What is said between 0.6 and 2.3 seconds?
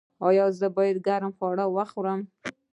باید ګرم خواړه وخورم؟